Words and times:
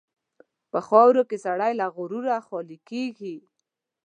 په 0.71 0.79
خاوره 0.87 1.23
کې 1.29 1.37
سړی 1.45 1.71
له 1.81 1.85
غروره 1.95 2.37
خالي 2.47 2.77
کېږي. 2.89 3.35